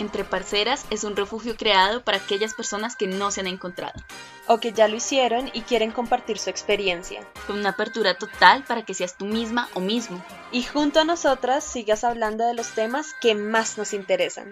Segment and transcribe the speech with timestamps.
[0.00, 4.00] Entre Parceras es un refugio creado para aquellas personas que no se han encontrado.
[4.46, 7.20] O que ya lo hicieron y quieren compartir su experiencia.
[7.46, 10.24] Con una apertura total para que seas tú misma o mismo.
[10.52, 14.50] Y junto a nosotras sigas hablando de los temas que más nos interesan.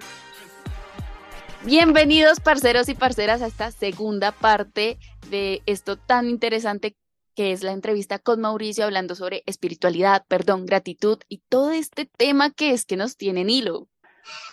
[1.65, 4.99] Bienvenidos parceros y parceras a esta segunda parte
[5.31, 6.95] de esto tan interesante
[7.35, 12.51] que es la entrevista con Mauricio hablando sobre espiritualidad, perdón, gratitud y todo este tema
[12.51, 13.89] que es que nos tiene en hilo.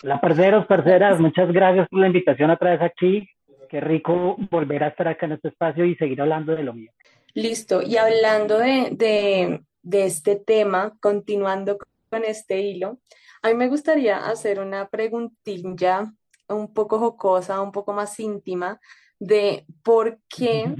[0.02, 3.28] Hola, parceros, parceras, muchas gracias por la invitación otra vez aquí.
[3.68, 6.90] Qué rico volver a estar acá en este espacio y seguir hablando de lo mío.
[7.34, 12.98] Listo, y hablando de, de, de este tema, continuando con este hilo,
[13.42, 16.12] a mí me gustaría hacer una preguntilla
[16.48, 18.80] un poco jocosa, un poco más íntima,
[19.18, 20.74] de por qué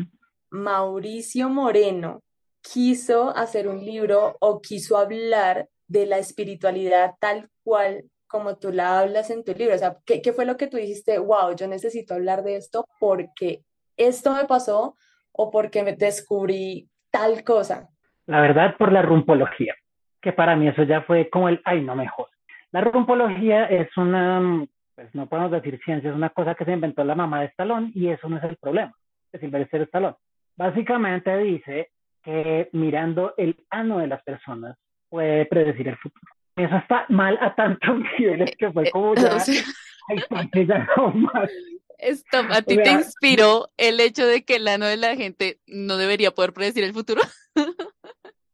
[0.51, 2.23] Mauricio Moreno
[2.61, 9.01] quiso hacer un libro o quiso hablar de la espiritualidad tal cual como tú la
[9.01, 9.75] hablas en tu libro?
[9.75, 11.19] O sea, ¿qué, fue lo que tú dijiste?
[11.19, 13.63] Wow, yo necesito hablar de esto porque
[13.97, 14.97] esto me pasó
[15.33, 17.89] o porque me descubrí tal cosa.
[18.27, 19.75] La verdad, por la rumpología,
[20.21, 22.29] que para mí eso ya fue como el, ay, no mejor.
[22.73, 27.05] La rumpología es una, pues no podemos decir ciencia, es una cosa que se inventó
[27.05, 28.93] la mamá de Stallone y eso no es el problema
[29.33, 30.17] de Sylvester Stallone.
[30.57, 31.91] Básicamente dice
[32.23, 34.77] que mirando el ano de las personas
[35.09, 39.15] puede predecir el futuro eso está mal a tantos niveles que fue como
[40.67, 41.51] ya, no más.
[41.99, 45.97] Stop, ¿a ti te inspiró el hecho de que el ano de la gente no
[45.97, 47.23] debería poder predecir el futuro?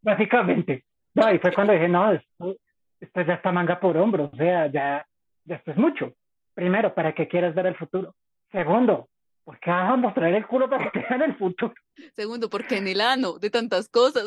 [0.03, 0.85] Básicamente.
[1.15, 2.57] No, y fue cuando dije, no, esto,
[3.01, 5.07] esto ya está manga por hombro, o sea, ya,
[5.45, 6.15] ya esto es mucho.
[6.55, 8.15] Primero, ¿para qué quieres ver el futuro?
[8.51, 9.09] Segundo,
[9.45, 11.75] ¿por qué vas a mostrar el culo para que vean el futuro?
[12.15, 14.25] Segundo, porque en el ano de tantas cosas.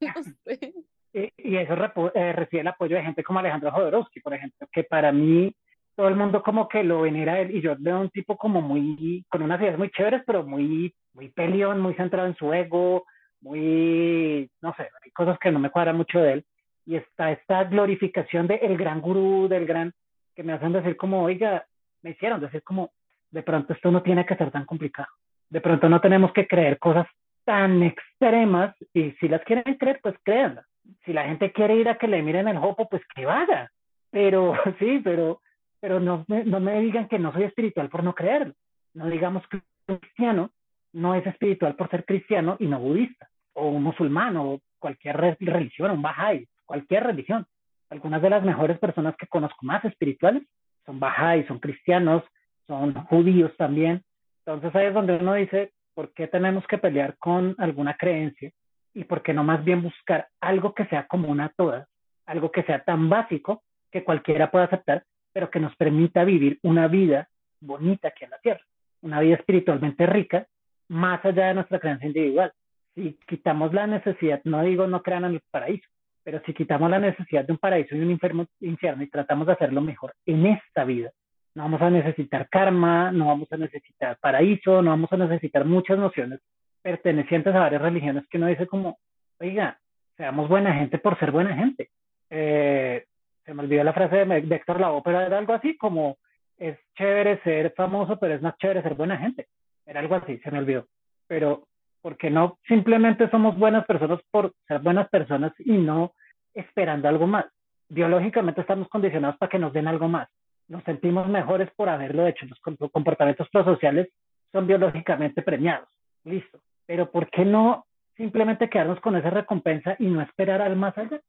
[0.00, 0.12] No
[0.44, 0.74] sé
[1.16, 1.74] y, eso
[2.14, 5.54] eh, recibe el apoyo de gente como Alejandro Jodorowsky, por ejemplo, que para mí
[5.94, 9.24] todo el mundo como que lo venera él y yo veo un tipo como muy,
[9.30, 13.06] con unas ideas muy chéveres, pero muy, muy peleón, muy centrado en su ego,
[13.40, 16.44] muy, no sé, hay cosas que no me cuadran mucho de él.
[16.84, 19.92] Y está esta glorificación del el gran gurú, del gran,
[20.34, 21.64] que me hacen decir como, oiga,
[22.02, 22.90] me hicieron decir como,
[23.30, 25.08] de pronto esto no tiene que ser tan complicado.
[25.48, 27.06] De pronto no tenemos que creer cosas
[27.44, 30.66] tan extremas y si las quieren creer, pues créanlas
[31.04, 33.70] si la gente quiere ir a que le miren el hopo, pues que vaya.
[34.10, 35.40] Pero sí, pero,
[35.80, 38.54] pero no, no me digan que no soy espiritual por no creerlo.
[38.94, 40.50] No digamos que un cristiano
[40.92, 45.90] no es espiritual por ser cristiano y no budista, o un musulmán, o cualquier religión,
[45.90, 47.46] un bahá'í, cualquier religión.
[47.90, 50.42] Algunas de las mejores personas que conozco más espirituales
[50.84, 52.22] son bahá'í, son cristianos,
[52.66, 54.02] son judíos también.
[54.44, 58.50] Entonces ahí es donde uno dice, ¿por qué tenemos que pelear con alguna creencia
[58.96, 61.86] y por qué no más bien buscar algo que sea común a todas,
[62.24, 63.62] algo que sea tan básico
[63.92, 67.28] que cualquiera pueda aceptar, pero que nos permita vivir una vida
[67.60, 68.62] bonita aquí en la tierra,
[69.02, 70.46] una vida espiritualmente rica,
[70.88, 72.52] más allá de nuestra creencia individual.
[72.94, 75.86] Si quitamos la necesidad, no digo no crean en el paraíso,
[76.24, 78.18] pero si quitamos la necesidad de un paraíso y un
[78.60, 81.10] infierno y tratamos de hacerlo mejor en esta vida,
[81.54, 85.98] no vamos a necesitar karma, no vamos a necesitar paraíso, no vamos a necesitar muchas
[85.98, 86.40] nociones
[86.86, 89.00] pertenecientes a varias religiones que uno dice como,
[89.40, 89.76] oiga,
[90.16, 91.90] seamos buena gente por ser buena gente.
[92.30, 93.06] Eh,
[93.44, 96.16] se me olvidó la frase de, Héctor Lavoe, pero era algo así como,
[96.56, 99.48] es chévere ser famoso, pero es más chévere ser buena gente.
[99.84, 100.86] Era algo así, se me olvidó.
[101.26, 101.66] Pero,
[102.02, 106.12] ¿por qué no simplemente somos buenas personas por ser buenas personas y no
[106.54, 107.46] esperando algo más?
[107.88, 110.28] Biológicamente estamos condicionados para que nos den algo más.
[110.68, 112.46] Nos sentimos mejores por haberlo hecho.
[112.46, 114.08] Los comportamientos prosociales
[114.52, 115.88] son biológicamente premiados.
[116.22, 117.86] Listo pero ¿por qué no
[118.16, 121.20] simplemente quedarnos con esa recompensa y no esperar al más allá?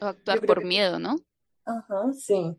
[0.00, 1.16] O actuar por miedo, ¿no?
[1.64, 2.56] Ajá, sí.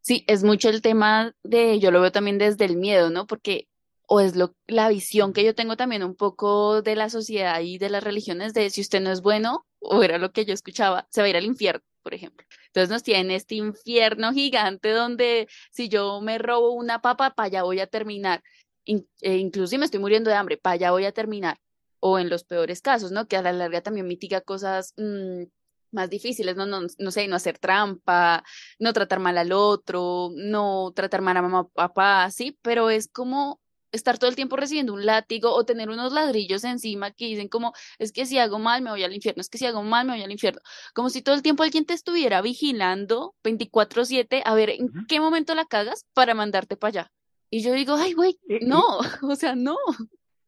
[0.00, 0.24] sí.
[0.26, 3.26] es mucho el tema de, yo lo veo también desde el miedo, ¿no?
[3.26, 3.68] Porque,
[4.06, 7.78] o es lo, la visión que yo tengo también un poco de la sociedad y
[7.78, 11.06] de las religiones de si usted no es bueno, o era lo que yo escuchaba,
[11.10, 12.46] se va a ir al infierno, por ejemplo.
[12.66, 17.62] Entonces nos tienen este infierno gigante donde si yo me robo una papa, para allá
[17.62, 18.42] voy a terminar.
[18.84, 21.58] e incluso si me estoy muriendo de hambre, para allá voy a terminar
[22.00, 23.28] o en los peores casos, ¿no?
[23.28, 25.44] Que a la larga también mitiga cosas mm,
[25.92, 26.66] más difíciles, ¿no?
[26.66, 26.82] ¿no?
[26.98, 28.44] No sé, no hacer trampa,
[28.78, 33.08] no tratar mal al otro, no tratar mal a mamá o papá, sí, pero es
[33.08, 33.60] como
[33.92, 37.72] estar todo el tiempo recibiendo un látigo o tener unos ladrillos encima que dicen como,
[37.98, 40.12] es que si hago mal me voy al infierno, es que si hago mal me
[40.12, 40.60] voy al infierno,
[40.94, 45.54] como si todo el tiempo alguien te estuviera vigilando 24/7 a ver en qué momento
[45.54, 47.12] la cagas para mandarte para allá.
[47.50, 48.82] Y yo digo, ay, güey, no,
[49.22, 49.76] o sea, no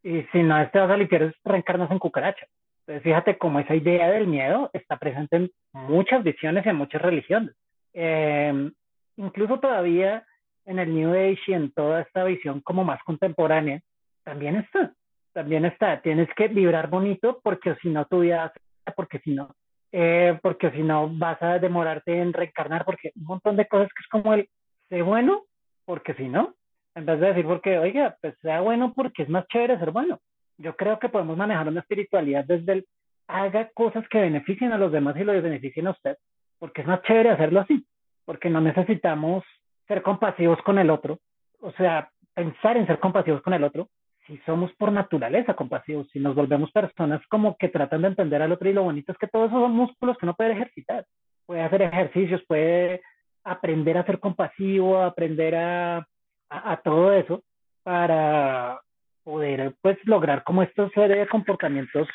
[0.03, 2.47] y si no este vas a limpiar reencarnas en cucaracha.
[2.81, 7.01] Entonces fíjate cómo esa idea del miedo está presente en muchas visiones y en muchas
[7.01, 7.55] religiones.
[7.93, 8.73] Em,
[9.17, 10.25] incluso todavía
[10.65, 13.81] en el New Age y en toda esta visión como más contemporánea,
[14.25, 14.93] también está,
[15.33, 16.01] también está.
[16.03, 18.53] Tienes que vibrar bonito porque si no tu vida,
[18.97, 19.55] porque si no,
[19.93, 24.01] eh, porque si no vas a demorarte en reencarnar, porque un montón de cosas que
[24.01, 24.49] es como el,
[24.89, 25.45] sé bueno,
[25.85, 26.55] porque si no,
[26.95, 30.21] en vez de decir porque, oiga, pues sea bueno porque es más chévere ser bueno.
[30.59, 32.87] Yo creo que podemos manejar una espiritualidad desde el,
[33.27, 36.17] haga cosas que beneficien a los demás y lo beneficien a usted,
[36.59, 37.85] porque es más chévere hacerlo así,
[38.25, 39.45] porque no necesitamos
[39.89, 41.19] ser compasivos con el otro,
[41.61, 43.89] o sea, pensar en ser compasivos con el otro,
[44.27, 48.53] si somos por naturaleza compasivos, si nos volvemos personas como que tratan de entender al
[48.53, 51.07] otro y lo bonito es que todos esos son músculos que uno puede ejercitar,
[51.45, 53.03] puede hacer ejercicios, puede
[53.45, 56.07] aprender a ser compasivo, aprender a,
[56.53, 57.43] a, todo eso
[57.83, 58.81] para
[59.25, 62.09] poder pues lograr como estos de comportamientos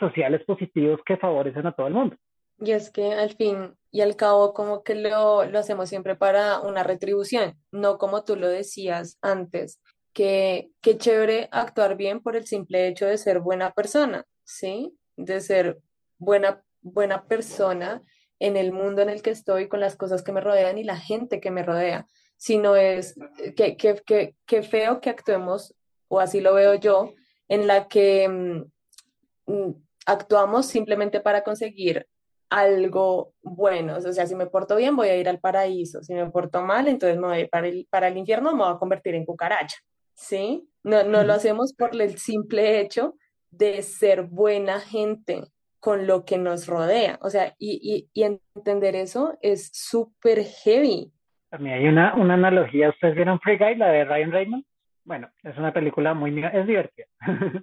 [0.00, 2.16] sociales positivos que favorecen a todo el mundo.
[2.60, 6.60] Y es que al fin y al cabo como que lo, lo hacemos siempre para
[6.60, 9.80] una retribución, no como tú lo decías antes,
[10.12, 14.96] que qué chévere actuar bien por el simple hecho de ser buena persona, ¿sí?
[15.16, 15.78] De ser
[16.18, 18.00] buena, buena persona
[18.38, 20.96] en el mundo en el que estoy, con las cosas que me rodean y la
[20.96, 23.14] gente que me rodea, sino es
[23.56, 25.74] que, que, que, que feo que actuemos,
[26.08, 27.12] o así lo veo yo,
[27.48, 29.74] en la que mm, mm,
[30.06, 32.06] actuamos simplemente para conseguir
[32.50, 33.96] algo bueno.
[33.96, 36.02] O sea, si me porto bien, voy a ir al paraíso.
[36.02, 38.78] Si me porto mal, entonces me voy para el, para el infierno, me voy a
[38.78, 39.76] convertir en cucaracha.
[40.14, 40.68] ¿Sí?
[40.84, 43.16] No, no lo hacemos por el simple hecho
[43.50, 45.44] de ser buena gente
[45.80, 47.18] con lo que nos rodea.
[47.22, 51.12] O sea, y, y, y entender eso es súper heavy.
[51.54, 52.88] También hay una, una analogía.
[52.88, 54.66] ¿Ustedes vieron Free Guy, la de Ryan Reynolds?
[55.04, 56.44] Bueno, es una película muy...
[56.44, 57.06] es divertida.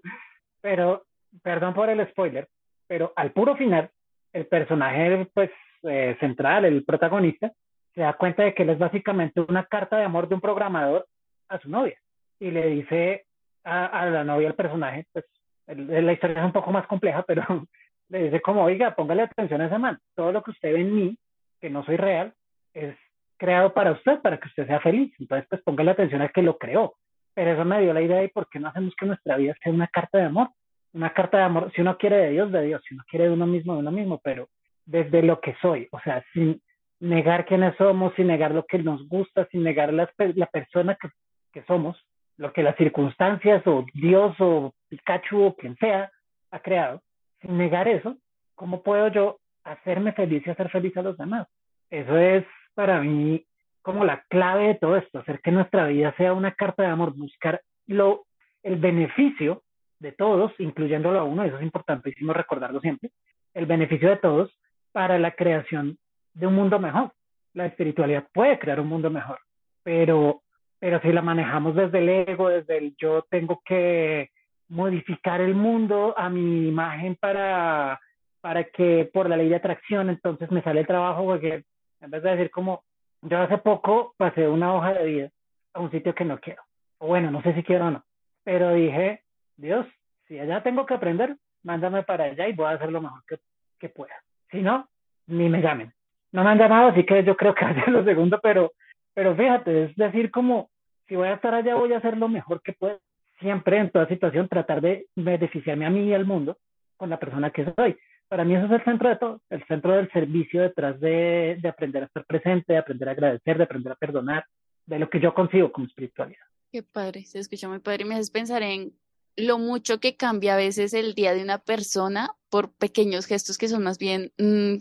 [0.62, 1.04] pero,
[1.44, 2.48] perdón por el spoiler,
[2.88, 3.90] pero al puro final
[4.32, 5.52] el personaje pues
[5.84, 7.52] eh, central, el protagonista,
[7.94, 11.06] se da cuenta de que él es básicamente una carta de amor de un programador
[11.50, 12.00] a su novia
[12.40, 13.26] y le dice
[13.66, 15.26] a, la novia al personaje, pues
[15.68, 17.44] la historia es un poco más compleja, pero
[18.08, 20.96] le dice como, oiga, póngale atención a ese man, todo lo que usted ve en
[20.96, 21.18] mí,
[21.60, 22.34] que no soy real,
[22.74, 22.96] es
[23.42, 26.60] creado para usted, para que usted sea feliz, entonces pues póngale atención a que lo
[26.60, 26.94] creó.
[27.34, 29.74] Pero eso me dio la idea de por qué no hacemos que nuestra vida sea
[29.74, 30.50] una carta de amor,
[30.94, 33.32] una carta de amor, si uno quiere de Dios, de Dios, si uno quiere de
[33.32, 34.48] uno mismo, de uno mismo, pero
[34.86, 36.62] desde lo que soy, o sea, sin
[37.00, 41.10] negar quiénes somos, sin negar lo que nos gusta, sin negar la, la persona que,
[41.52, 41.98] que somos,
[42.38, 46.12] lo que las circunstancias o Dios o Pikachu o quien sea
[46.52, 47.02] ha creado,
[47.42, 48.18] sin negar eso,
[48.54, 51.48] ¿cómo puedo yo hacerme feliz y hacer feliz a los demás?
[51.90, 53.46] Eso es para mí
[53.82, 57.16] como la clave de todo esto, hacer que nuestra vida sea una carta de amor,
[57.16, 58.26] buscar lo,
[58.64, 59.64] el beneficio
[60.00, 63.12] de todos, incluyéndolo a uno, eso es importantísimo recordarlo siempre,
[63.54, 64.52] el beneficio de todos
[64.92, 65.98] para la creación
[66.34, 67.12] de un mundo mejor.
[67.54, 69.40] La espiritualidad puede crear un mundo mejor,
[69.84, 70.42] pero,
[70.80, 74.30] pero si la manejamos desde el ego, desde el yo tengo que
[74.70, 78.00] modificar el mundo a mi imagen para,
[78.40, 81.66] para que por la ley de atracción entonces me sale trabajo, porque
[82.02, 82.84] en vez de decir como
[83.22, 85.30] yo hace poco pasé una hoja de vida
[85.74, 86.62] a un sitio que no quiero,
[86.98, 88.04] o bueno, no sé si quiero o no,
[88.44, 89.24] pero dije,
[89.58, 89.86] Dios,
[90.28, 93.38] si allá tengo que aprender, mándame para allá y voy a hacer lo mejor que,
[93.80, 94.16] que pueda.
[94.50, 94.88] Si no,
[95.28, 95.94] ni me llamen.
[96.32, 98.72] No me han llamado, así que yo creo que hacer lo segundo, pero,
[99.14, 100.70] pero fíjate, es decir, como
[101.08, 102.98] si voy a estar allá, voy a hacer lo mejor que pueda.
[103.40, 106.58] Siempre, en toda situación, tratar de beneficiarme a mí y al mundo
[106.96, 107.98] con la persona que soy.
[108.32, 111.68] Para mí eso es el centro de todo, el centro del servicio detrás de, de
[111.68, 114.46] aprender a estar presente, de aprender a agradecer, de aprender a perdonar,
[114.86, 116.40] de lo que yo consigo como espiritualidad.
[116.72, 118.06] Qué padre, se escucha muy padre.
[118.06, 118.94] Me haces pensar en
[119.36, 123.68] lo mucho que cambia a veces el día de una persona por pequeños gestos que
[123.68, 124.76] son más bien, mm,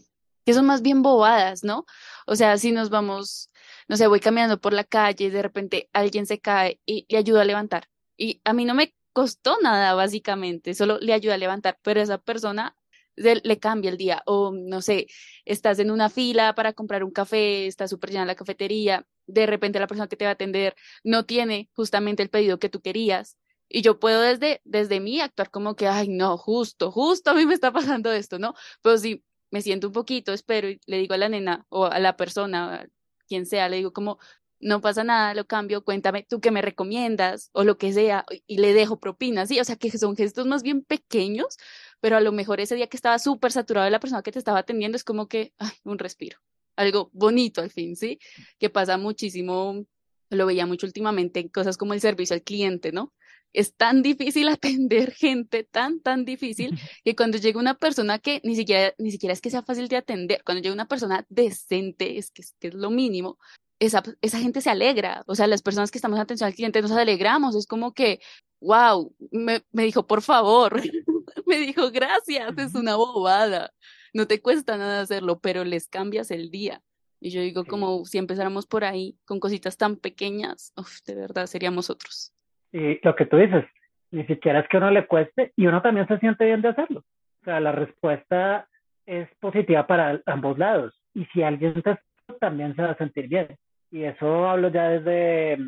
[0.46, 1.86] que son más bien bobadas, ¿no?
[2.28, 3.50] O sea, si nos vamos,
[3.88, 7.18] no sé, voy caminando por la calle y de repente alguien se cae y le
[7.18, 7.88] ayuda a levantar.
[8.16, 12.18] Y a mí no me costó nada, básicamente, solo le ayuda a levantar, pero esa
[12.18, 12.76] persona
[13.20, 14.22] le cambia el día.
[14.26, 15.06] O no sé,
[15.44, 19.78] estás en una fila para comprar un café, está súper llena la cafetería, de repente
[19.78, 20.74] la persona que te va a atender
[21.04, 23.36] no tiene justamente el pedido que tú querías
[23.68, 27.46] y yo puedo desde, desde mí actuar como que, ay, no, justo, justo a mí
[27.46, 28.54] me está pasando esto, ¿no?
[28.82, 31.98] Pero si me siento un poquito, espero y le digo a la nena o a
[32.00, 32.88] la persona,
[33.28, 34.18] quien sea, le digo como,
[34.58, 38.58] no pasa nada, lo cambio, cuéntame tú qué me recomiendas o lo que sea, y
[38.58, 41.56] le dejo propinas, sí, o sea que son gestos más bien pequeños,
[42.00, 44.38] pero a lo mejor ese día que estaba súper saturado de la persona que te
[44.38, 46.38] estaba atendiendo es como que, ay, un respiro,
[46.76, 48.18] algo bonito al fin, ¿sí?
[48.58, 49.84] Que pasa muchísimo,
[50.30, 53.12] lo veía mucho últimamente en cosas como el servicio al cliente, ¿no?
[53.52, 56.70] es tan difícil atender gente, tan, tan difícil,
[57.04, 59.96] que cuando llega una persona que ni siquiera, ni siquiera es que sea fácil de
[59.96, 63.38] atender, cuando llega una persona decente, es que, es, que es lo mínimo,
[63.78, 66.82] esa, esa gente se alegra, o sea, las personas que estamos en atención al cliente
[66.82, 68.20] nos alegramos, es como que,
[68.60, 70.82] wow, me, me dijo, por favor,
[71.46, 73.70] me dijo, gracias, es una bobada,
[74.12, 76.80] no te cuesta nada hacerlo, pero les cambias el día.
[77.20, 81.46] Y yo digo, como si empezáramos por ahí, con cositas tan pequeñas, uf, de verdad
[81.46, 82.32] seríamos otros.
[82.72, 83.64] Y lo que tú dices,
[84.10, 87.04] ni siquiera es que uno le cueste y uno también se siente bien de hacerlo.
[87.42, 88.68] O sea, la respuesta
[89.04, 90.94] es positiva para ambos lados.
[91.14, 91.98] Y si alguien te
[92.38, 93.56] también se va a sentir bien.
[93.90, 95.58] Y eso hablo ya desde,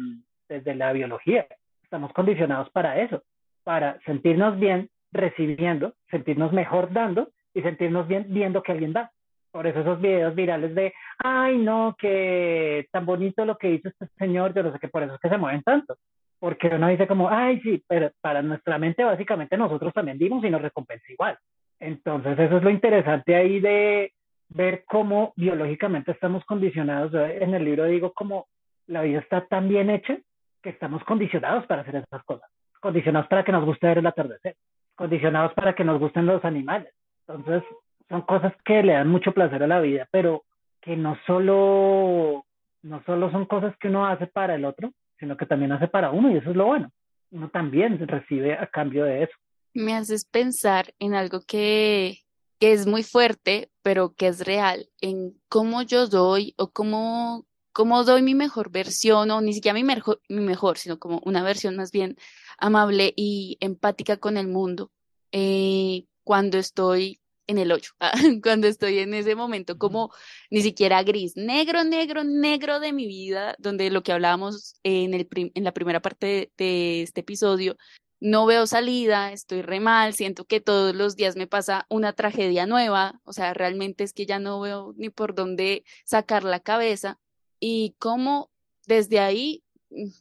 [0.48, 1.46] desde la biología.
[1.82, 3.22] Estamos condicionados para eso,
[3.64, 9.10] para sentirnos bien recibiendo, sentirnos mejor dando y sentirnos bien viendo que alguien da.
[9.50, 14.06] Por eso esos videos virales de, ay, no, que tan bonito lo que hizo este
[14.18, 15.96] señor, yo no sé qué, por eso es que se mueven tanto.
[16.38, 20.50] Porque uno dice como, ay, sí, pero para nuestra mente básicamente nosotros también dimos y
[20.50, 21.38] nos recompensa igual.
[21.78, 24.12] Entonces eso es lo interesante ahí de
[24.48, 27.12] ver cómo biológicamente estamos condicionados.
[27.14, 28.46] En el libro digo como
[28.86, 30.16] la vida está tan bien hecha
[30.62, 32.48] que estamos condicionados para hacer esas cosas.
[32.80, 34.56] Condicionados para que nos guste ver el atardecer.
[34.94, 36.92] Condicionados para que nos gusten los animales.
[37.26, 37.62] Entonces
[38.08, 40.44] son cosas que le dan mucho placer a la vida, pero
[40.80, 42.44] que no solo,
[42.82, 46.10] no solo son cosas que uno hace para el otro, sino que también hace para
[46.10, 46.90] uno y eso es lo bueno.
[47.30, 49.32] Uno también recibe a cambio de eso.
[49.72, 52.18] Me haces pensar en algo que,
[52.58, 58.04] que es muy fuerte, pero que es real, en cómo yo doy o cómo, cómo
[58.04, 61.76] doy mi mejor versión, o ni siquiera mi mejor, mi mejor, sino como una versión
[61.76, 62.16] más bien
[62.58, 64.90] amable y empática con el mundo.
[65.32, 67.90] Eh, cuando estoy en el hoyo,
[68.42, 70.12] cuando estoy en ese momento como
[70.50, 75.28] ni siquiera gris, negro, negro, negro de mi vida, donde lo que hablábamos en, el
[75.32, 77.76] en la primera parte de, este episodio,
[78.20, 82.66] no veo salida, estoy re mal, siento que todos los días me pasa una tragedia
[82.66, 87.18] nueva, o sea, realmente es que ya no veo ni por dónde sacar la cabeza
[87.64, 88.50] y cómo
[88.88, 89.62] desde ahí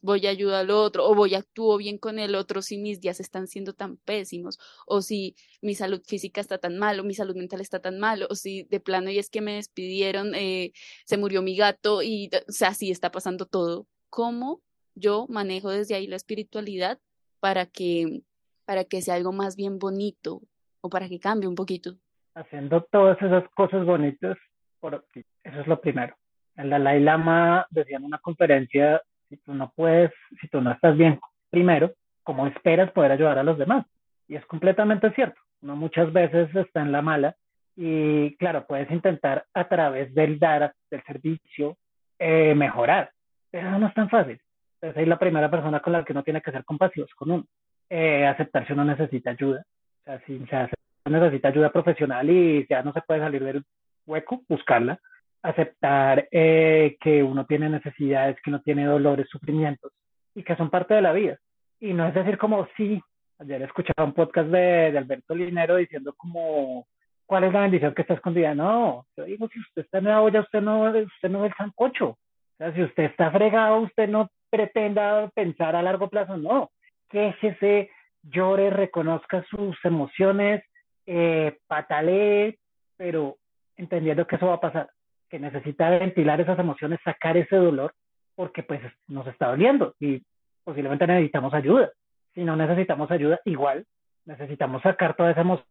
[0.03, 3.01] voy a ayudar al otro o voy a actuar bien con el otro si mis
[3.01, 7.15] días están siendo tan pésimos o si mi salud física está tan mal o mi
[7.15, 10.71] salud mental está tan mal o si de plano y es que me despidieron, eh,
[11.05, 13.87] se murió mi gato y o sea, así está pasando todo.
[14.11, 14.61] ¿Cómo
[14.93, 16.99] yo manejo desde ahí la espiritualidad
[17.39, 18.21] para que,
[18.65, 20.43] para que sea algo más bien bonito
[20.81, 21.95] o para que cambie un poquito?
[22.35, 24.37] Haciendo todas esas cosas bonitas,
[24.79, 26.15] por, eso es lo primero.
[26.61, 30.95] El Dalai Lama decía en una conferencia si tú no puedes, si tú no estás
[30.95, 33.85] bien primero, ¿cómo esperas poder ayudar a los demás?
[34.27, 35.39] Y es completamente cierto.
[35.61, 37.35] No muchas veces está en la mala
[37.75, 41.77] y claro, puedes intentar a través del dar, del servicio,
[42.19, 43.11] eh, mejorar,
[43.49, 44.39] pero no es tan fácil.
[44.75, 47.45] Entonces, es la primera persona con la que uno tiene que ser compasivo con uno.
[47.89, 49.63] Eh, aceptar si uno necesita ayuda.
[50.01, 53.63] O sea, si se necesita ayuda profesional y ya no se puede salir del
[54.05, 54.99] hueco, buscarla
[55.43, 59.91] aceptar eh, que uno tiene necesidades, que uno tiene dolores, sufrimientos
[60.35, 61.37] y que son parte de la vida.
[61.79, 63.01] Y no es decir como, sí,
[63.39, 66.85] ayer escuchaba un podcast de, de Alberto Linero diciendo como,
[67.25, 68.53] ¿cuál es la bendición que está escondida?
[68.53, 72.09] No, yo digo, si usted está en la olla, usted no, usted no es sancocho.
[72.09, 72.17] O
[72.57, 76.69] sea, si usted está fregado, usted no pretenda pensar a largo plazo, no.
[77.09, 77.89] Quéjese,
[78.21, 80.63] llore, reconozca sus emociones,
[81.07, 82.59] eh, patalee,
[82.95, 83.37] pero
[83.75, 84.89] entendiendo que eso va a pasar
[85.31, 87.93] que necesita ventilar esas emociones, sacar ese dolor,
[88.35, 90.21] porque pues nos está doliendo y
[90.65, 91.89] posiblemente necesitamos ayuda.
[92.35, 93.85] Si no necesitamos ayuda, igual
[94.25, 95.65] necesitamos sacar toda esa emoción,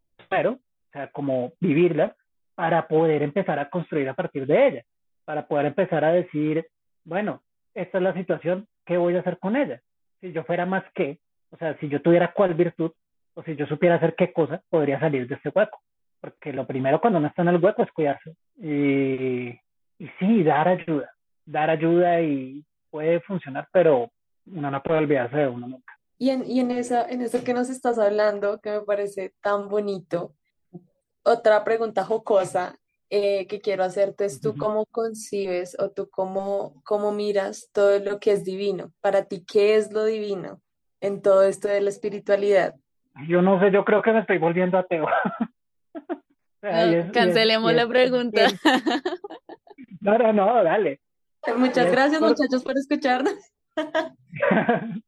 [0.55, 2.17] o sea, como vivirla,
[2.55, 4.83] para poder empezar a construir a partir de ella,
[5.27, 6.67] para poder empezar a decir,
[7.05, 7.43] bueno,
[7.75, 9.81] esta es la situación, ¿qué voy a hacer con ella?
[10.21, 11.19] Si yo fuera más que,
[11.51, 12.93] o sea, si yo tuviera cuál virtud,
[13.35, 15.81] o si yo supiera hacer qué cosa, podría salir de este hueco
[16.21, 18.35] porque lo primero cuando uno está en el hueco es cuidarse.
[18.61, 19.49] Y,
[19.99, 21.11] y sí, dar ayuda,
[21.47, 24.11] dar ayuda y puede funcionar, pero
[24.47, 25.99] uno no puede olvidarse de uno nunca.
[26.19, 29.69] Y en, y en, esa, en eso que nos estás hablando, que me parece tan
[29.69, 30.35] bonito,
[31.23, 32.77] otra pregunta jocosa
[33.09, 38.21] eh, que quiero hacerte es tú cómo concibes o tú cómo, cómo miras todo lo
[38.21, 38.93] que es divino.
[39.01, 40.61] Para ti, ¿qué es lo divino
[41.01, 42.77] en todo esto de la espiritualidad?
[43.27, 45.07] Yo no sé, yo creo que me estoy volviendo ateo.
[47.13, 48.47] cancelemos la pregunta.
[50.01, 51.01] no, no, no, dale.
[51.57, 53.35] Muchas gracias, muchachos, por escucharnos.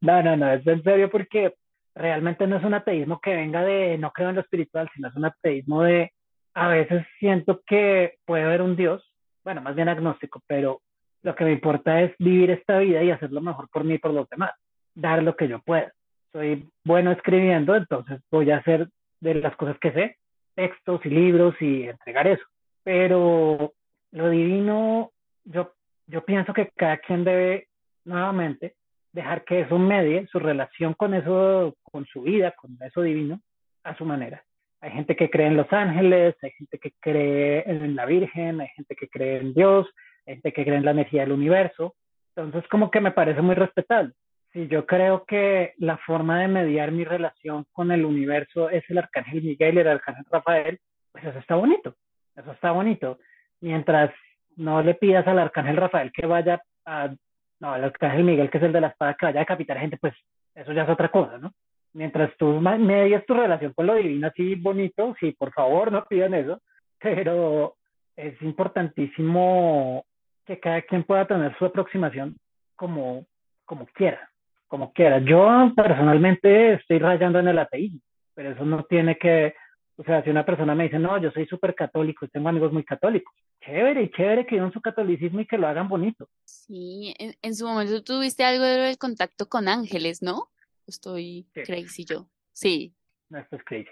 [0.00, 1.54] no, no, no, es en serio porque
[1.94, 5.16] realmente no es un ateísmo que venga de no creo en lo espiritual, sino es
[5.16, 6.12] un ateísmo de
[6.54, 9.02] a veces siento que puede haber un Dios,
[9.44, 10.80] bueno, más bien agnóstico, pero
[11.22, 13.98] lo que me importa es vivir esta vida y hacer lo mejor por mí y
[13.98, 14.52] por los demás,
[14.94, 15.92] dar lo que yo pueda.
[16.32, 18.88] Soy bueno escribiendo, entonces voy a hacer
[19.20, 20.16] de las cosas que sé,
[20.58, 22.44] textos y libros y entregar eso.
[22.82, 23.74] Pero
[24.10, 25.12] lo divino,
[25.44, 25.72] yo
[26.08, 27.68] yo pienso que cada quien debe
[28.04, 28.74] nuevamente
[29.12, 33.40] dejar que eso medie su relación con eso, con su vida, con eso divino,
[33.84, 34.42] a su manera.
[34.80, 38.68] Hay gente que cree en los ángeles, hay gente que cree en la Virgen, hay
[38.68, 39.86] gente que cree en Dios,
[40.26, 41.94] hay gente que cree en la energía del universo.
[42.34, 44.12] Entonces, como que me parece muy respetable.
[44.52, 48.98] Si yo creo que la forma de mediar mi relación con el universo es el
[48.98, 50.80] arcángel Miguel y el arcángel Rafael,
[51.12, 51.94] pues eso está bonito.
[52.34, 53.18] Eso está bonito.
[53.60, 54.10] Mientras
[54.56, 57.14] no le pidas al arcángel Rafael que vaya a,
[57.60, 59.98] no, al arcángel Miguel, que es el de la espada, que vaya a decapitar gente,
[59.98, 60.14] pues
[60.54, 61.52] eso ya es otra cosa, ¿no?
[61.92, 66.34] Mientras tú medias tu relación con lo divino así bonito, sí, por favor, no pidan
[66.34, 66.60] eso,
[66.98, 67.76] pero
[68.16, 70.04] es importantísimo
[70.44, 72.36] que cada quien pueda tener su aproximación
[72.76, 73.26] como,
[73.64, 74.28] como quiera,
[74.68, 75.18] como quiera.
[75.18, 78.00] Yo personalmente estoy rayando en el ateísmo,
[78.34, 79.54] pero eso no tiene que,
[79.96, 82.72] o sea, si una persona me dice, no, yo soy súper católico y tengo amigos
[82.72, 83.34] muy católicos,
[83.64, 86.28] chévere y chévere que vivan su catolicismo y que lo hagan bonito.
[86.44, 90.48] Sí, en, su momento tuviste algo del contacto con ángeles, ¿no?
[90.86, 92.28] Estoy crazy yo.
[92.52, 92.94] Sí.
[93.28, 93.90] No, esto es crazy.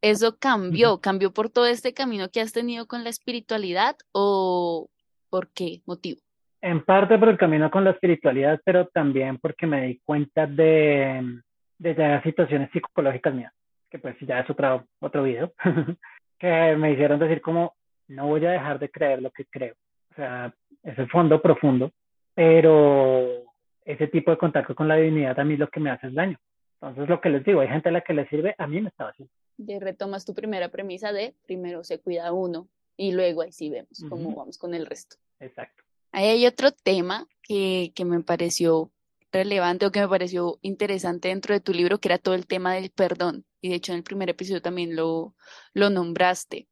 [0.00, 1.00] ¿Eso cambió?
[1.00, 4.90] ¿Cambió por todo este camino que has tenido con la espiritualidad o
[5.28, 6.20] por qué motivo?
[6.60, 11.40] En parte por el camino con la espiritualidad, pero también porque me di cuenta de,
[11.78, 13.52] de ya situaciones psicológicas mías
[13.90, 15.52] que pues ya es otro, otro video,
[16.38, 17.74] que me hicieron decir como,
[18.08, 19.74] no voy a dejar de creer lo que creo.
[20.12, 21.92] O sea, es el fondo profundo,
[22.34, 23.44] pero
[23.84, 26.38] ese tipo de contacto con la divinidad a mí lo que me hace es daño.
[26.80, 28.88] Entonces, lo que les digo, hay gente a la que le sirve, a mí me
[28.88, 29.32] estaba haciendo.
[29.56, 34.04] De retomas tu primera premisa de primero se cuida uno y luego ahí sí vemos
[34.08, 35.16] cómo vamos con el resto.
[35.40, 35.82] Exacto.
[36.12, 38.92] Hay otro tema que, que me pareció
[39.32, 42.74] relevante o que me pareció interesante dentro de tu libro, que era todo el tema
[42.74, 43.44] del perdón.
[43.60, 45.34] Y de hecho en el primer episodio también lo,
[45.74, 46.68] lo nombraste.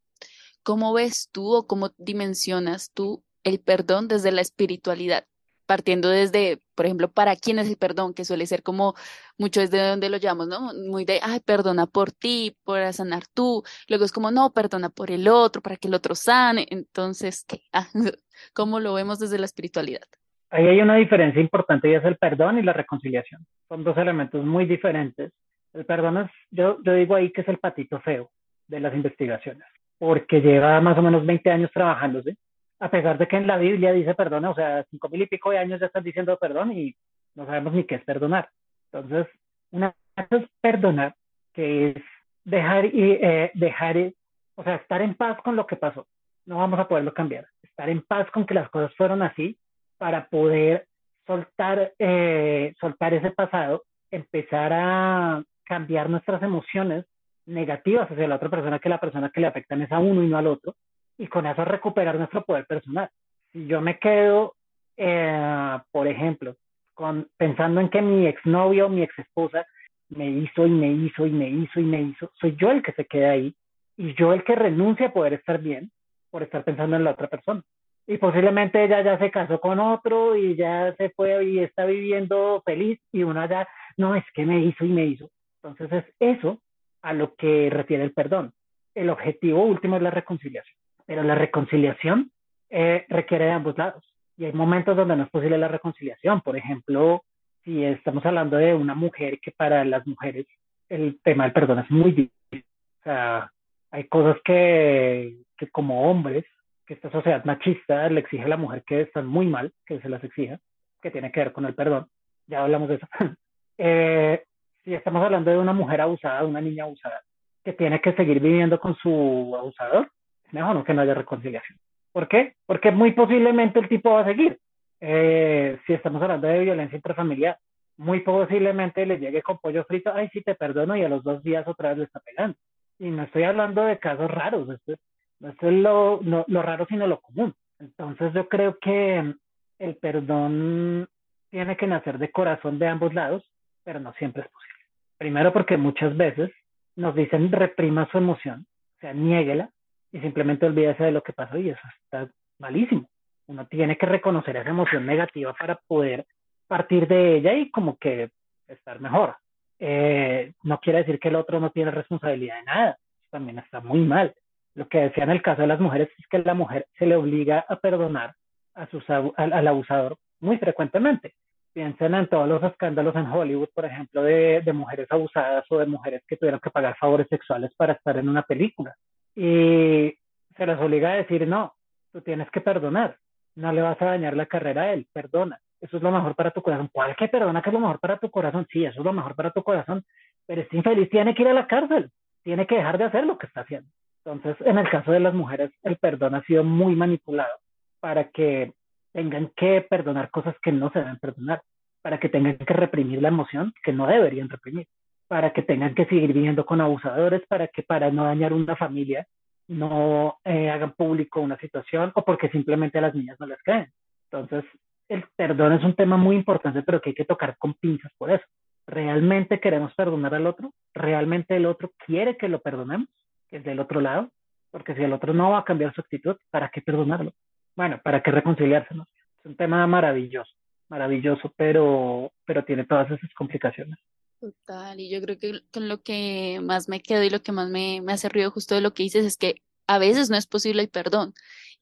[0.63, 5.27] ¿Cómo ves tú o cómo dimensionas tú el perdón desde la espiritualidad?
[5.67, 8.95] Partiendo desde, por ejemplo, para quién es el perdón, que suele ser como
[9.39, 10.73] mucho desde donde lo llamamos, ¿no?
[10.89, 13.63] Muy de, ay, perdona por ti, por sanar tú.
[13.89, 16.67] Luego es como, no, perdona por el otro, para que el otro sane.
[16.71, 17.63] Entonces, ¿qué?
[18.55, 20.07] ¿Cómo lo vemos desde la espiritualidad?
[20.51, 23.45] Ahí hay una diferencia importante y es el perdón y la reconciliación.
[23.69, 25.33] Son dos elementos muy diferentes.
[25.75, 28.31] El perdón es, yo, yo digo ahí que es el patito feo
[28.67, 29.67] de las investigaciones,
[29.99, 32.37] porque lleva más o menos 20 años trabajándose,
[32.79, 35.51] a pesar de que en la Biblia dice perdón, o sea, cinco mil y pico
[35.51, 36.95] de años ya están diciendo perdón y
[37.35, 38.49] no sabemos ni qué es perdonar.
[38.93, 39.27] Entonces,
[39.71, 41.15] una cosa es perdonar,
[41.53, 42.03] que es
[42.45, 44.13] dejar, y, eh, dejar,
[44.55, 46.07] o sea, estar en paz con lo que pasó.
[46.47, 47.47] No vamos a poderlo cambiar.
[47.63, 49.59] Estar en paz con que las cosas fueron así
[49.99, 50.87] para poder
[51.27, 57.05] soltar, eh, soltar ese pasado, empezar a cambiar nuestras emociones
[57.45, 60.29] negativas hacia la otra persona, que la persona que le afectan es a uno y
[60.29, 60.75] no al otro,
[61.19, 63.09] y con eso recuperar nuestro poder personal.
[63.53, 64.55] Si yo me quedo,
[64.97, 66.57] eh, por ejemplo,
[66.95, 69.67] con, pensando en que mi exnovio o mi exesposa
[70.09, 72.93] me hizo y me hizo y me hizo y me hizo, soy yo el que
[72.93, 73.55] se queda ahí
[73.97, 75.91] y yo el que renuncia a poder estar bien
[76.31, 77.63] por estar pensando en la otra persona
[78.07, 82.63] y posiblemente ella ya se casó con otro y ya se fue y está viviendo
[82.65, 85.29] feliz y uno ya, no, es que me hizo y me hizo.
[85.63, 86.61] Entonces es eso
[87.03, 88.53] a lo que refiere el perdón.
[88.95, 92.31] El objetivo último es la reconciliación, pero la reconciliación
[92.69, 94.05] eh, requiere de ambos lados
[94.37, 96.41] y hay momentos donde no es posible la reconciliación.
[96.43, 97.23] Por ejemplo,
[97.65, 100.47] si estamos hablando de una mujer que para las mujeres
[100.89, 102.65] el tema del perdón es muy difícil.
[103.01, 103.51] O sea,
[103.91, 106.45] hay cosas que, que como hombres
[106.87, 110.09] que esta sociedad machista le exige a la mujer que están muy mal, que se
[110.09, 110.59] las exija,
[111.03, 112.07] que tiene que ver con el perdón.
[112.47, 113.07] Ya hablamos de eso.
[113.79, 114.45] eh,
[114.85, 117.23] si estamos hablando de una mujer abusada, de una niña abusada,
[117.65, 120.09] que tiene que seguir viviendo con su abusador,
[120.53, 121.79] mejor que no haya reconciliación.
[122.13, 122.55] ¿Por qué?
[122.67, 124.59] Porque muy posiblemente el tipo va a seguir.
[125.01, 127.59] Eh, si estamos hablando de violencia intrafamiliar,
[127.99, 131.43] muy posiblemente le llegue con pollo frito, ay, sí, te perdono, y a los dos
[131.43, 132.57] días otra vez le está pegando.
[132.99, 134.99] Y no estoy hablando de casos raros, esto es
[135.41, 137.55] no es lo, lo raro, sino lo común.
[137.79, 139.35] Entonces yo creo que
[139.79, 141.09] el perdón
[141.51, 143.45] tiene que nacer de corazón de ambos lados,
[143.85, 144.81] pero no siempre es posible.
[145.19, 146.51] Primero porque muchas veces
[146.95, 149.71] nos dicen reprima su emoción, o sea, niéguela
[150.17, 153.07] y simplemente olvídese de lo que pasó y eso está malísimo.
[153.49, 156.25] Uno tiene que reconocer esa emoción negativa para poder
[156.67, 158.31] partir de ella y como que
[158.67, 159.37] estar mejor.
[159.79, 162.99] Eh, no quiere decir que el otro no tiene responsabilidad de nada,
[163.31, 164.35] también está muy mal.
[164.75, 167.17] Lo que decía en el caso de las mujeres es que la mujer se le
[167.17, 168.35] obliga a perdonar
[168.75, 171.35] a sus, al, abusador muy frecuentemente.
[171.75, 175.85] Piensen en todos los escándalos en Hollywood, por ejemplo, de, de, mujeres abusadas o de
[175.85, 178.95] mujeres que tuvieron que pagar favores sexuales para estar en una película.
[179.37, 180.17] Y
[180.57, 181.75] se les obliga a decir, no,
[182.13, 183.19] tú tienes que perdonar.
[183.55, 186.51] no le vas a dañar la carrera a él, perdona, eso es lo mejor para
[186.51, 186.89] tu corazón.
[186.93, 188.67] ¿Cuál que perdona que es lo mejor para tu corazón?
[188.71, 190.05] Sí, eso es lo mejor para tu corazón,
[190.47, 192.11] pero este infeliz tiene que ir a la cárcel,
[192.43, 193.89] tiene que dejar de hacer lo que está haciendo.
[194.25, 197.59] Entonces, en el caso de las mujeres, el perdón ha sido muy manipulado
[198.01, 198.73] para que
[199.13, 201.63] tengan que perdonar cosas que no se deben perdonar,
[202.03, 204.87] para que tengan que reprimir la emoción que no deberían reprimir,
[205.29, 209.27] para que tengan que seguir viviendo con abusadores, para que para no dañar una familia
[209.69, 213.91] no eh, hagan público una situación o porque simplemente a las niñas no les creen.
[214.31, 214.65] Entonces,
[215.09, 218.31] el perdón es un tema muy importante, pero que hay que tocar con pinzas por
[218.31, 218.45] eso.
[218.87, 220.73] ¿Realmente queremos perdonar al otro?
[220.95, 223.09] ¿Realmente el otro quiere que lo perdonemos?
[223.49, 224.31] Que es del otro lado.
[224.71, 227.33] Porque si el otro no va a cambiar su actitud, ¿para qué perdonarlo?
[227.75, 228.95] Bueno, ¿para qué reconciliarse?
[228.95, 230.53] Es un tema maravilloso,
[230.89, 233.99] maravilloso, pero, pero tiene todas esas complicaciones.
[234.47, 237.69] Total, y yo creo que con lo que más me quedo y lo que más
[237.69, 240.47] me, me hace ruido justo de lo que dices es que a veces no es
[240.47, 241.35] posible el perdón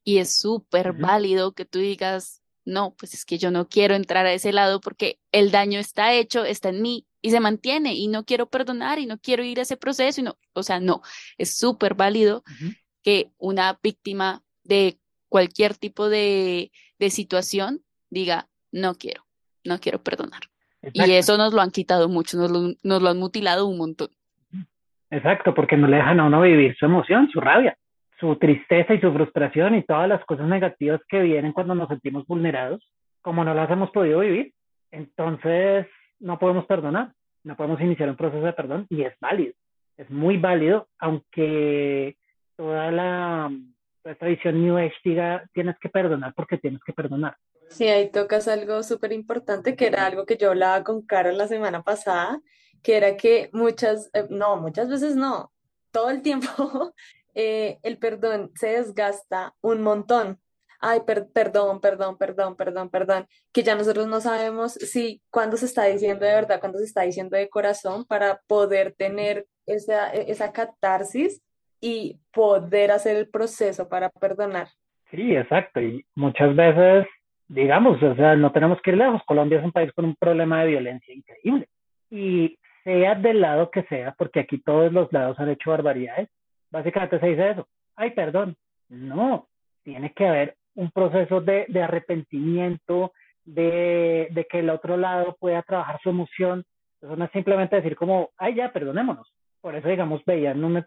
[0.02, 4.24] y es súper válido que tú digas, no, pues es que yo no quiero entrar
[4.24, 8.08] a ese lado porque el daño está hecho, está en mí y se mantiene y
[8.08, 11.02] no quiero perdonar y no quiero ir a ese proceso y no, o sea, no,
[11.36, 12.44] es súper válido
[13.02, 14.98] que una víctima de
[15.28, 19.26] cualquier tipo de, de situación diga, no quiero,
[19.64, 20.53] no quiero perdonar.
[20.92, 24.08] Y eso nos lo han quitado mucho, nos lo, nos lo han mutilado un montón.
[25.10, 27.76] Exacto, porque no le dejan a uno vivir su emoción, su rabia,
[28.18, 32.26] su tristeza y su frustración y todas las cosas negativas que vienen cuando nos sentimos
[32.26, 32.82] vulnerados,
[33.22, 34.52] como no las hemos podido vivir,
[34.90, 35.86] entonces
[36.20, 39.54] no podemos perdonar, no podemos iniciar un proceso de perdón y es válido,
[39.96, 42.16] es muy válido, aunque
[42.56, 43.50] toda la
[44.04, 47.36] esta visión New Age diga tienes que perdonar porque tienes que perdonar.
[47.68, 51.48] Sí, ahí tocas algo súper importante, que era algo que yo hablaba con Carol la
[51.48, 52.40] semana pasada,
[52.82, 55.52] que era que muchas, eh, no, muchas veces no,
[55.90, 56.46] todo el tiempo
[57.34, 60.40] eh, el perdón se desgasta un montón.
[60.80, 65.84] Ay, perdón, perdón, perdón, perdón, perdón, que ya nosotros no sabemos si cuándo se está
[65.84, 70.52] diciendo de verdad, cuándo se está diciendo de corazón para poder tener esa, e, esa
[70.52, 71.40] catarsis
[71.84, 74.68] y poder hacer el proceso para perdonar.
[75.10, 75.80] Sí, exacto.
[75.80, 77.06] Y muchas veces
[77.48, 79.22] digamos, o sea, no tenemos que ir lejos.
[79.26, 81.68] Colombia es un país con un problema de violencia increíble.
[82.10, 86.28] Y sea del lado que sea, porque aquí todos los lados han hecho barbaridades,
[86.70, 87.68] básicamente se dice eso.
[87.96, 88.56] Ay, perdón.
[88.88, 89.48] No,
[89.82, 93.12] tiene que haber un proceso de, arrepentimiento,
[93.44, 96.64] de, de, que el otro lado pueda trabajar su emoción.
[97.00, 99.32] Eso no es simplemente decir como, ay, ya, perdonémonos.
[99.64, 100.84] Por eso, digamos, veía en un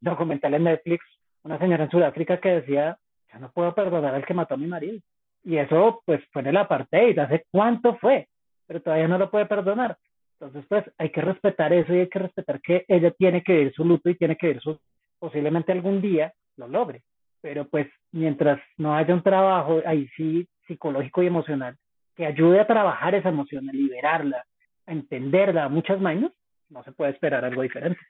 [0.00, 1.04] documental en Netflix
[1.44, 2.98] una señora en Sudáfrica que decía,
[3.32, 4.98] ya no puedo perdonar al que mató a mi marido.
[5.44, 8.26] Y eso, pues, fue en el apartheid, ¿hace cuánto fue?
[8.66, 9.96] Pero todavía no lo puede perdonar.
[10.32, 13.72] Entonces, pues, hay que respetar eso y hay que respetar que ella tiene que vivir
[13.72, 14.80] su luto y tiene que vivir su,
[15.20, 17.04] posiblemente algún día lo logre.
[17.40, 21.76] Pero, pues, mientras no haya un trabajo ahí sí psicológico y emocional
[22.16, 24.44] que ayude a trabajar esa emoción, a liberarla,
[24.86, 26.32] a entenderla a muchas manos,
[26.70, 28.00] no se puede esperar algo diferente.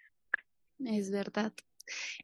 [0.84, 1.52] Es verdad.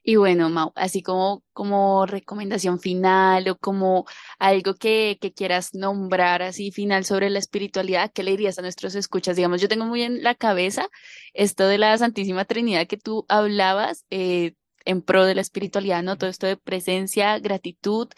[0.02, 4.04] Y bueno, Mau, así como, como recomendación final o como
[4.38, 8.94] algo que, que quieras nombrar así final sobre la espiritualidad, ¿qué le dirías a nuestros
[8.94, 9.36] escuchas?
[9.36, 10.88] Digamos, yo tengo muy en la cabeza
[11.32, 16.18] esto de la Santísima Trinidad que tú hablabas eh, en pro de la espiritualidad, ¿no?
[16.18, 18.08] Todo esto de presencia, gratitud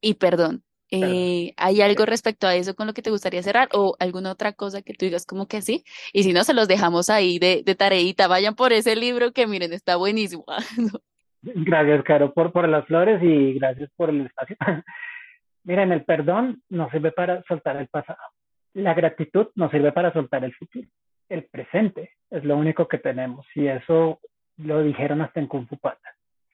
[0.00, 0.64] y perdón.
[0.90, 4.52] Eh, ¿Hay algo respecto a eso con lo que te gustaría cerrar o alguna otra
[4.52, 5.84] cosa que tú digas como que sí?
[6.12, 8.26] Y si no, se los dejamos ahí de, de tareita.
[8.26, 10.44] Vayan por ese libro que miren, está buenísimo.
[11.42, 14.56] gracias, Caro, por, por las flores y gracias por el espacio.
[15.64, 18.18] miren, el perdón no sirve para soltar el pasado.
[18.74, 20.86] La gratitud no sirve para soltar el futuro.
[21.28, 24.20] El presente es lo único que tenemos y eso
[24.56, 25.98] lo dijeron hasta en Kung Fu Panda.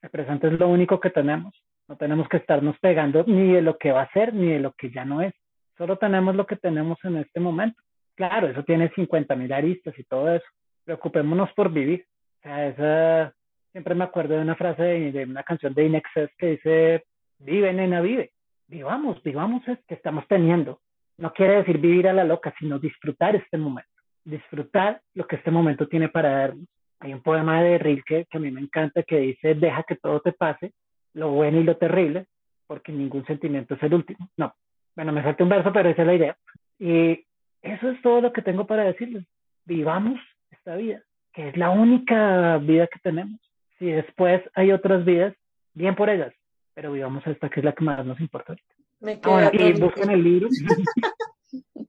[0.03, 1.55] El presente es lo único que tenemos
[1.89, 4.73] no tenemos que estarnos pegando ni de lo que va a ser ni de lo
[4.73, 5.33] que ya no es.
[5.79, 7.81] Solo tenemos lo que tenemos en este momento.
[8.15, 10.47] Claro, eso tiene 50 mil aristas y todo eso.
[10.85, 12.05] Preocupémonos por vivir.
[12.43, 13.33] Esa,
[13.73, 17.05] siempre me acuerdo de una frase de, una canción de Inexcess que dice,
[17.39, 18.33] vive, nena, vive.
[18.69, 20.81] Vivamos, vivamos es que estamos teniendo.
[21.19, 23.91] No quiere decir vivir a la loca, sino disfrutar este momento.
[24.25, 26.67] Disfrutar lo que este momento tiene para darnos.
[26.99, 30.21] Hay un poema de Rilke que a mí me encanta que dice, deja que todo
[30.21, 30.73] te pase
[31.17, 32.27] lo bueno y lo terrible,
[32.67, 34.29] porque ningún sentimiento es el último.
[34.37, 34.55] No,
[34.95, 36.37] bueno, me falta un verso, pero esa es la idea.
[36.79, 37.25] Y
[37.63, 39.25] eso es todo lo que tengo para decirles.
[39.65, 41.03] Vivamos esta vida,
[41.33, 43.41] que es la única vida que tenemos.
[43.79, 45.35] Si después hay otras vidas,
[45.73, 46.35] bien por ellas,
[46.75, 48.55] pero vivamos esta que es la que más nos importa
[49.01, 49.19] Me
[49.53, 50.49] y busquen el libro.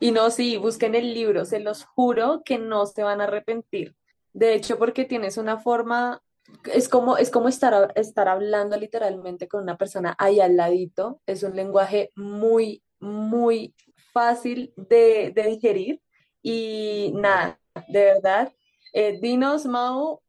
[0.00, 3.94] y no, sí, busquen el libro, se los juro que no se van a arrepentir.
[4.34, 6.20] De hecho, porque tienes una forma
[6.64, 11.20] es como, es como estar, estar hablando literalmente con una persona ahí al ladito.
[11.26, 13.74] Es un lenguaje muy, muy
[14.12, 16.00] fácil de, de digerir.
[16.42, 18.52] Y nada, de verdad,
[18.92, 20.20] eh, dinos, Mau,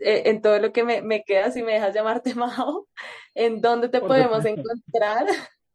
[0.00, 2.86] eh, en todo lo que me, me, queda, si me dejas llamarte Mao,
[3.34, 5.26] en dónde te podemos encontrar,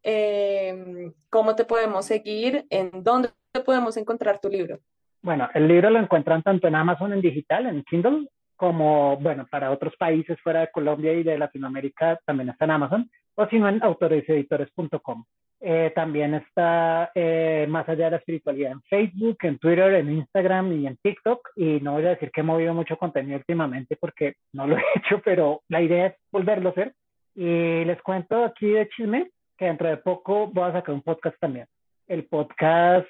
[0.03, 4.79] em, cómo te podemos seguir, en dónde te podemos encontrar tu libro.
[5.21, 9.71] Bueno, el libro lo encuentran tanto en Amazon en digital, en Kindle, como, bueno, para
[9.71, 13.69] otros países fuera de Colombia y de Latinoamérica también está en Amazon, o si no
[13.69, 15.25] en autoreseditores.com.
[15.61, 20.73] Eh, también está eh, Más allá de la espiritualidad en Facebook, en Twitter, en Instagram
[20.73, 21.49] y en TikTok.
[21.55, 24.83] Y no voy a decir que he movido mucho contenido últimamente porque no lo he
[24.95, 26.93] hecho, pero la idea es volverlo a hacer.
[27.33, 31.37] Y les cuento aquí de chisme que dentro de poco voy a sacar un podcast
[31.39, 31.67] también.
[32.07, 33.07] El podcast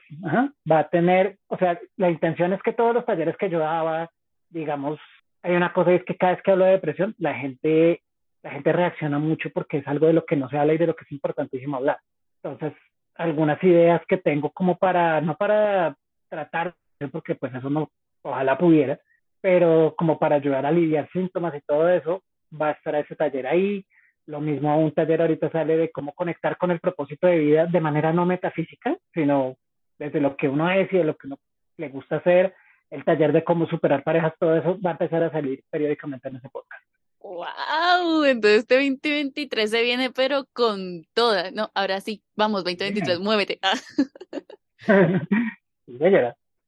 [0.71, 4.09] va a tener, o sea, la intención es que todos los talleres que yo daba,
[4.49, 4.99] digamos,
[5.45, 8.01] hay una cosa y es que cada vez que hablo de depresión, la gente,
[8.41, 10.87] la gente reacciona mucho porque es algo de lo que no se habla y de
[10.87, 11.99] lo que es importantísimo hablar.
[12.41, 12.73] Entonces,
[13.13, 15.95] algunas ideas que tengo como para, no para
[16.29, 16.73] tratar,
[17.11, 17.91] porque pues eso no,
[18.23, 18.99] ojalá pudiera,
[19.39, 22.23] pero como para ayudar a aliviar síntomas y todo eso,
[22.59, 23.85] va a estar ese taller ahí.
[24.25, 27.81] Lo mismo un taller ahorita sale de cómo conectar con el propósito de vida de
[27.81, 29.57] manera no metafísica, sino
[29.99, 31.37] desde lo que uno es y de lo que uno
[31.77, 32.55] le gusta hacer.
[32.95, 36.37] El taller de cómo superar parejas, todo eso va a empezar a salir periódicamente en
[36.37, 36.81] ese podcast.
[37.19, 38.23] ¡Wow!
[38.23, 41.51] Entonces este 2023 se viene, pero con toda.
[41.51, 43.59] No, ahora sí, vamos, 2023, muévete.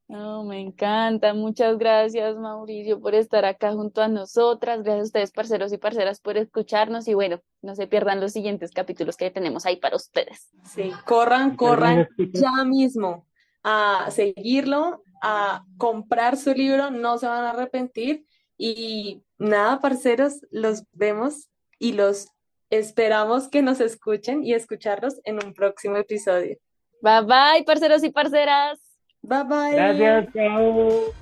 [0.09, 1.33] No, me encanta.
[1.33, 4.83] Muchas gracias, Mauricio, por estar acá junto a nosotras.
[4.83, 7.07] Gracias a ustedes, parceros y parceras, por escucharnos.
[7.07, 10.49] Y bueno, no se pierdan los siguientes capítulos que tenemos ahí para ustedes.
[10.65, 13.25] Sí, corran, corran ya mismo
[13.63, 18.25] a seguirlo, a comprar su libro, no se van a arrepentir.
[18.57, 21.49] Y nada, parceros, los vemos
[21.79, 22.27] y los
[22.69, 26.57] esperamos que nos escuchen y escucharlos en un próximo episodio.
[27.01, 28.79] Bye bye, parceros y parceras.
[29.21, 29.73] Bye bye.
[29.73, 31.13] Gracias, chao.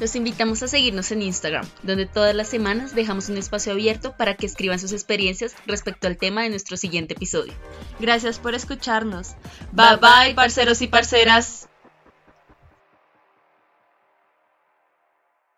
[0.00, 4.34] Los invitamos a seguirnos en Instagram, donde todas las semanas dejamos un espacio abierto para
[4.34, 7.52] que escriban sus experiencias respecto al tema de nuestro siguiente episodio.
[7.98, 9.34] Gracias por escucharnos.
[9.72, 11.68] Bye bye, parceros y parceras.